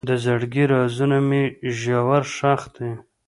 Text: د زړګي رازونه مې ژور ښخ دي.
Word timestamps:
د 0.09 0.11
زړګي 0.23 0.63
رازونه 0.73 1.17
مې 1.27 1.43
ژور 1.79 2.23
ښخ 2.35 2.61
دي. 2.75 2.91